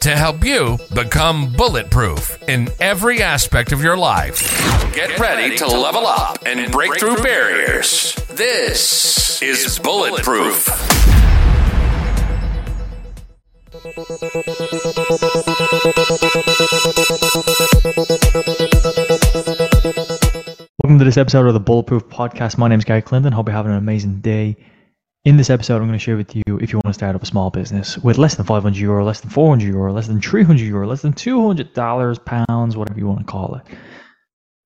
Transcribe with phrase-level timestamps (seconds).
[0.00, 4.40] to help you become bulletproof in every aspect of your life.
[4.94, 8.14] Get ready to level up and break through barriers.
[8.30, 10.68] This is Bulletproof.
[20.82, 22.56] Welcome to this episode of the Bulletproof Podcast.
[22.56, 23.32] My name is Gary Clinton.
[23.32, 24.56] Hope you're having an amazing day.
[25.24, 27.22] In this episode, I'm going to share with you if you want to start up
[27.22, 30.60] a small business with less than 500 euro, less than 400 euro, less than 300
[30.62, 33.62] euro, less than 200 dollars, pounds, whatever you want to call it.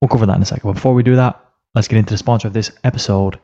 [0.01, 0.69] We'll cover that in a second.
[0.69, 1.43] But before we do that,
[1.75, 3.39] let's get into the sponsor of this episode,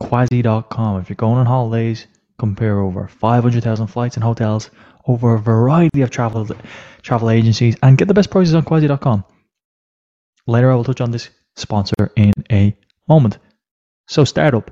[0.00, 1.00] Qwazee.com.
[1.00, 2.06] If you're going on holidays,
[2.38, 4.70] compare over 500,000 flights and hotels
[5.06, 6.48] over a variety of travel
[7.02, 9.24] travel agencies and get the best prices on Qwazee.com.
[10.46, 12.76] Later, I will touch on this sponsor in a
[13.08, 13.38] moment.
[14.06, 14.70] So, startup.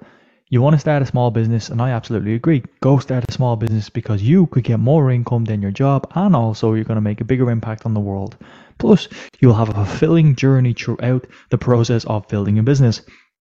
[0.53, 2.63] You want to start a small business, and I absolutely agree.
[2.83, 6.37] Go start a small business because you could get more income than your job, and
[6.37, 8.37] also you're going to make a bigger impact on the world.
[8.79, 9.09] Plus,
[9.41, 13.01] you'll have a fulfilling journey throughout the process of building a business.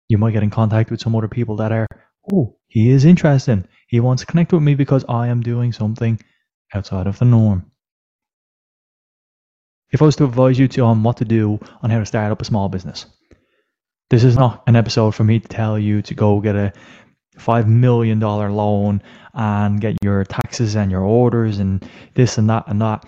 [0.09, 1.85] You might get in contact with some other people that are,
[2.33, 3.67] oh, he is interesting.
[3.87, 6.19] He wants to connect with me because I am doing something
[6.73, 7.69] outside of the norm.
[9.91, 12.31] If I was to advise you to on what to do on how to start
[12.31, 13.05] up a small business,
[14.09, 16.73] this is not an episode for me to tell you to go get a
[17.37, 19.01] five million dollar loan
[19.33, 23.05] and get your taxes and your orders and this and that and that.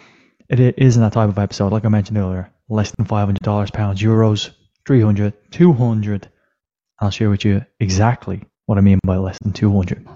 [0.49, 2.51] It isn't that type of episode, like I mentioned earlier.
[2.69, 4.51] Less than five hundred dollars, pounds, euros,
[4.85, 6.29] 300, 200.
[6.99, 10.07] I'll share with you exactly what I mean by less than 200.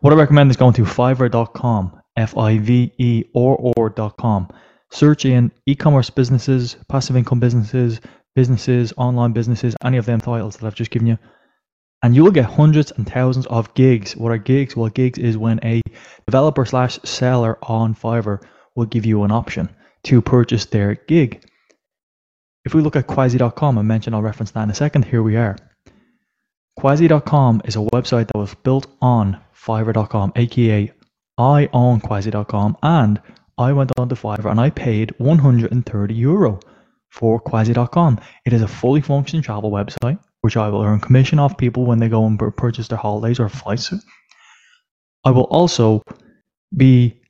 [0.00, 3.74] What I recommend is going to fiverr.com, F I V E or.
[4.90, 8.00] Search in e commerce businesses, passive income businesses,
[8.38, 11.18] businesses, online businesses, any of them titles that I've just given you.
[12.04, 14.16] And you will get hundreds and thousands of gigs.
[14.16, 14.76] What are gigs?
[14.76, 15.82] Well, gigs is when a
[16.24, 18.40] developer slash seller on Fiverr
[18.76, 19.70] will give you an option
[20.04, 21.44] to purchase their gig.
[22.64, 25.06] If we look at Qwazee.com, I mentioned I'll reference that in a second.
[25.06, 25.56] Here we are.
[26.78, 30.92] Qwazee.com is a website that was built on Fiverr.com, aka
[31.38, 33.20] I own Qwazee.com, and
[33.58, 36.60] I went on to Fiverr and I paid 130 euro
[37.08, 38.20] for Qwazee.com.
[38.44, 41.98] It is a fully functioning travel website, which I will earn commission off people when
[41.98, 43.92] they go and purchase their holidays or flights.
[45.24, 46.02] I will also
[46.76, 47.20] be,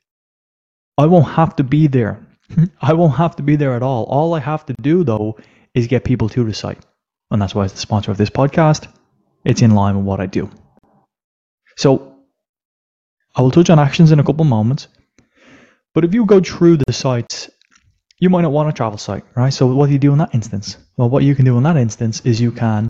[0.96, 2.26] I won't have to be there.
[2.80, 4.04] I won't have to be there at all.
[4.04, 5.38] All I have to do though
[5.74, 6.84] is get people to the site.
[7.30, 8.92] And that's why it's the sponsor of this podcast.
[9.44, 10.50] It's in line with what I do.
[11.76, 12.16] So
[13.36, 14.88] I will touch on actions in a couple moments.
[15.94, 17.50] But if you go through the sites,
[18.20, 19.52] you might not want a travel site, right?
[19.52, 20.76] So what do you do in that instance?
[20.96, 22.88] Well, what you can do in that instance is you can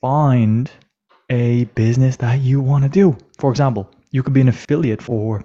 [0.00, 0.70] find
[1.30, 3.16] a business that you want to do.
[3.38, 5.44] For example, you could be an affiliate for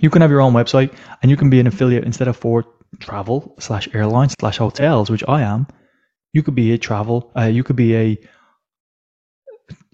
[0.00, 0.92] you can have your own website
[1.22, 2.64] and you can be an affiliate instead of for
[3.00, 5.66] travel slash airlines slash hotels, which I am.
[6.32, 7.32] You could be a travel.
[7.36, 8.18] Uh, you could be a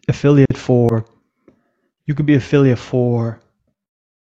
[0.08, 1.06] affiliate for.
[2.06, 3.40] You could be affiliate for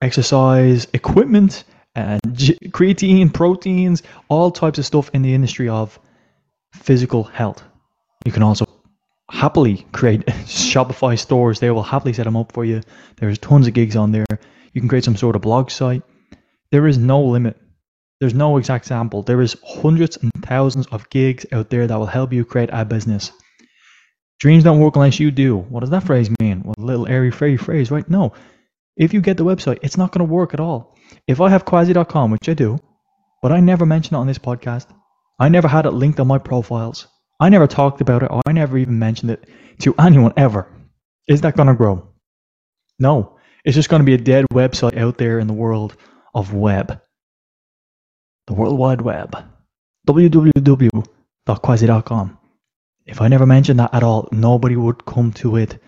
[0.02, 1.64] exercise equipment
[1.96, 6.00] and creatine, proteins, all types of stuff in the industry of
[6.74, 7.64] physical health.
[8.26, 8.66] You can also
[9.30, 11.60] happily create Shopify stores.
[11.60, 12.82] They will happily set them up for you.
[13.18, 14.26] There's tons of gigs on there.
[14.74, 16.04] You can create some sort of blog site.
[16.72, 17.58] There is no limit.
[18.20, 19.22] There's no exact sample.
[19.22, 22.86] There is hundreds and thousands of gigs out there that will help you create a
[22.86, 23.32] business.
[24.40, 25.58] Dreams don't work unless you do.
[25.58, 26.64] What does that phrase mean?
[26.64, 28.10] Well, a little airy fairy phrase, right?
[28.10, 28.34] No.
[28.96, 30.96] If you get the website, it's not going to work at all.
[31.28, 32.80] If I have qwazee.com, which I do,
[33.42, 34.88] but I never mention it on this podcast,
[35.40, 37.08] I never had it linked on my profiles,
[37.40, 39.50] I never talked about it, I never even mentioned it
[39.80, 40.68] to anyone ever,
[41.28, 42.08] is that going to grow?
[43.00, 43.38] No.
[43.66, 45.96] It's just going to be a dead website out there in the world
[46.36, 47.02] of web.
[48.48, 49.38] The World Wide Web.
[50.06, 52.38] www.qwazee.com.
[53.06, 55.82] If I never mentioned that at all, nobody would come to it.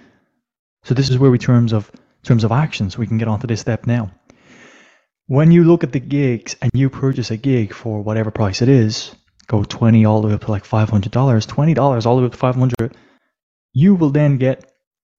[0.83, 1.91] So this is where we terms of
[2.25, 4.11] terms of actions, we can get onto this step now.
[5.27, 8.69] When you look at the gigs and you purchase a gig for whatever price it
[8.69, 9.15] is,
[9.47, 12.37] go 20 all the way up to like $500, $20 all the way up to
[12.37, 12.95] 500,
[13.73, 14.71] you will then get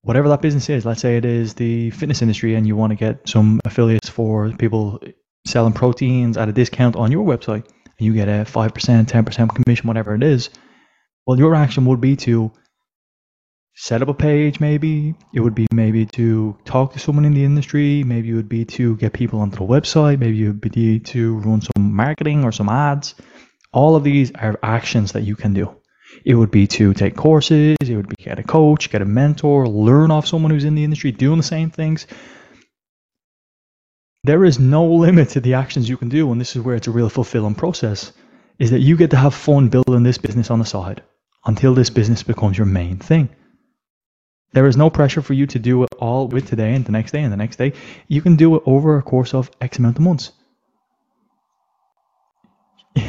[0.02, 0.86] whatever that business is.
[0.86, 4.50] Let's say it is the fitness industry and you want to get some affiliates for
[4.52, 5.00] people
[5.46, 7.66] selling proteins at a discount on your website
[7.98, 10.50] and you get a 5%, 10% commission, whatever it is,
[11.26, 12.52] well, your action would be to
[13.76, 15.14] set up a page, maybe.
[15.34, 18.02] It would be maybe to talk to someone in the industry.
[18.02, 20.18] Maybe it would be to get people onto the website.
[20.18, 23.14] Maybe it would be to run some marketing or some ads.
[23.72, 25.76] All of these are actions that you can do.
[26.24, 29.68] It would be to take courses, it would be get a coach, get a mentor,
[29.68, 32.06] learn off someone who's in the industry doing the same things.
[34.24, 36.86] There is no limit to the actions you can do, and this is where it's
[36.86, 38.12] a real fulfilling process.
[38.58, 41.02] Is that you get to have fun building this business on the side
[41.44, 43.28] until this business becomes your main thing.
[44.56, 47.12] There is no pressure for you to do it all with today and the next
[47.12, 47.74] day and the next day.
[48.08, 50.32] You can do it over a course of X amount of months.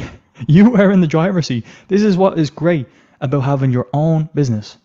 [0.46, 1.64] you are in the driver's seat.
[1.88, 2.86] This is what is great
[3.22, 4.76] about having your own business.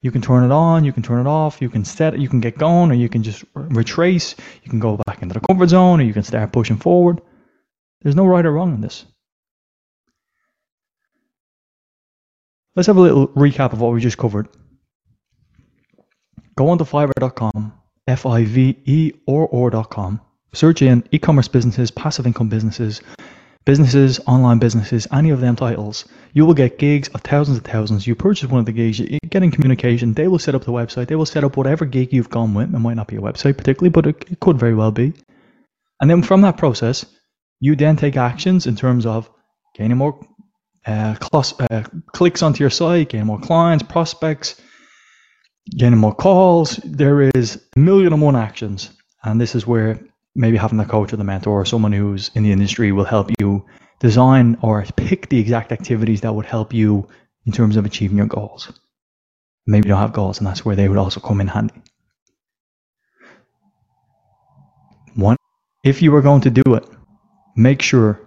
[0.00, 2.28] You can turn it on, you can turn it off, you can set it, you
[2.30, 5.68] can get going, or you can just retrace, you can go back into the comfort
[5.68, 7.20] zone, or you can start pushing forward.
[8.00, 9.04] There's no right or wrong in this.
[12.74, 14.48] Let's have a little recap of what we just covered.
[16.60, 17.72] Go on to fiverr.com,
[18.06, 20.20] F I V E or or.com.
[20.52, 23.00] Search in e commerce businesses, passive income businesses,
[23.64, 26.04] businesses, online businesses, any of them titles.
[26.34, 28.06] You will get gigs of thousands of thousands.
[28.06, 30.12] You purchase one of the gigs, you get in communication.
[30.12, 31.06] They will set up the website.
[31.06, 32.74] They will set up whatever gig you've gone with.
[32.74, 35.14] It might not be a website particularly, but it, it could very well be.
[35.98, 37.06] And then from that process,
[37.58, 39.30] you then take actions in terms of
[39.74, 40.20] gaining more
[40.86, 44.60] uh, uh, clicks onto your site, gaining more clients, prospects,
[45.76, 46.76] getting more calls.
[46.84, 48.90] There is a million and one actions.
[49.24, 50.00] And this is where
[50.34, 53.30] maybe having a coach or the mentor or someone who's in the industry will help
[53.38, 53.64] you
[53.98, 57.06] design or pick the exact activities that would help you
[57.46, 58.72] in terms of achieving your goals.
[59.66, 61.74] Maybe you don't have goals, and that's where they would also come in handy.
[65.14, 65.36] One,
[65.84, 66.86] if you are going to do it,
[67.56, 68.20] make sure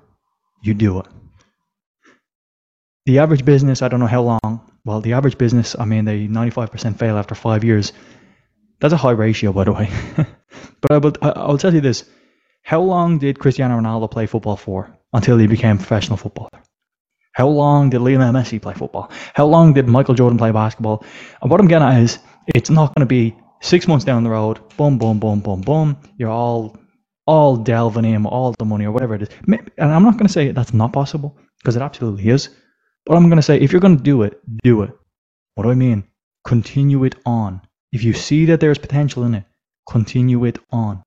[0.61, 1.07] you do it.
[3.05, 6.27] The average business, I don't know how long, well, the average business, I mean, they
[6.27, 7.93] 95% fail after five years.
[8.79, 9.89] That's a high ratio, by the way.
[10.81, 12.03] but I will, I'll tell you this.
[12.63, 16.49] How long did Cristiano Ronaldo play football for until he became a professional footballer?
[17.33, 19.09] How long did Lionel Messi play football?
[19.33, 21.03] How long did Michael Jordan play basketball?
[21.41, 24.29] And what I'm getting at is, it's not going to be six months down the
[24.29, 25.97] road, boom, boom, boom, boom, boom.
[26.17, 26.77] You're all,
[27.25, 29.29] all delving in all the money or whatever it is.
[29.47, 32.49] And I'm not going to say that's not possible because it absolutely is.
[33.05, 34.91] But I'm going to say, if you're going to do it, do it.
[35.55, 36.05] What do I mean?
[36.45, 37.61] Continue it on.
[37.91, 39.43] If you see that there's potential in it,
[39.87, 41.03] continue it on.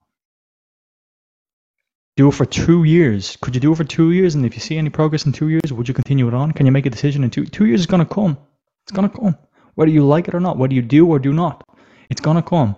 [2.16, 3.37] Do it for two years.
[3.37, 4.34] Could you do it for two years?
[4.34, 6.52] And if you see any progress in two years, would you continue it on?
[6.52, 7.44] Can you make a decision in two?
[7.44, 8.38] Two years is going to come.
[8.84, 9.37] It's going to come.
[9.75, 11.62] Whether you like it or not, whether you do or do not,
[12.08, 12.76] it's going to come.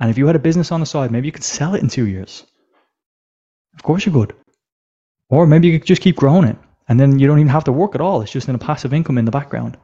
[0.00, 1.88] And if you had a business on the side, maybe you could sell it in
[1.88, 2.44] two years.
[3.74, 4.34] Of course you could.
[5.28, 6.56] Or maybe you could just keep growing it.
[6.90, 8.20] And then you don't even have to work at all.
[8.20, 9.78] It's just in a passive income in the background.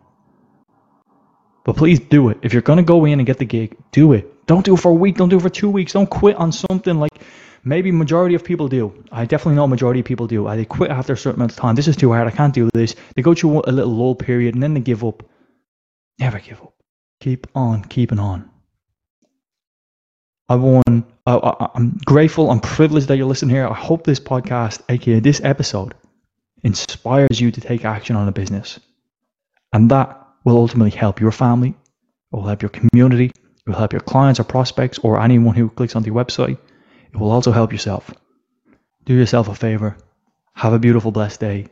[1.65, 2.39] But please do it.
[2.43, 4.47] If you're going to go in and get the gig, do it.
[4.47, 5.17] Don't do it for a week.
[5.17, 5.93] Don't do it for two weeks.
[5.93, 7.13] Don't quit on something like
[7.63, 9.05] maybe majority of people do.
[9.13, 10.49] I definitely know majority of people do.
[10.49, 11.77] They quit after a certain amount of time.
[11.77, 12.27] This is too hard.
[12.27, 12.97] I can't do this.
[13.15, 15.23] They go through a little lull period and then they give up.
[16.19, 16.75] Never give up.
[17.21, 18.51] Keep on keeping on.
[20.49, 21.07] I want.
[21.25, 22.51] I, am grateful.
[22.51, 23.69] I'm privileged that you're listening here.
[23.69, 25.95] I hope this podcast, aka this episode,
[26.67, 28.81] inspires you to take action on a business.
[29.73, 33.93] And that will ultimately help your family, it will help your community, it will help
[33.93, 36.59] your clients or prospects or anyone who clicks on the website.
[37.13, 38.13] It will also help yourself.
[39.05, 39.97] Do yourself a favor.
[40.55, 41.69] Have a beautiful, blessed day.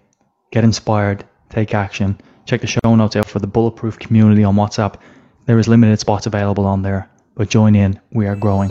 [0.53, 1.25] Get inspired.
[1.51, 2.21] Take action.
[2.47, 5.01] Check the show notes out for the Bulletproof community on WhatsApp.
[5.47, 8.01] There is limited spots available on there, but join in.
[8.13, 8.71] We are growing.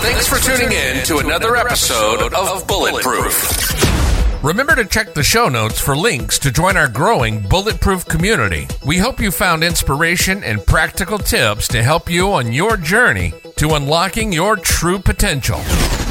[0.00, 3.83] Thanks for tuning in to another episode of Bulletproof.
[4.44, 8.68] Remember to check the show notes for links to join our growing Bulletproof community.
[8.84, 13.70] We hope you found inspiration and practical tips to help you on your journey to
[13.70, 15.60] unlocking your true potential.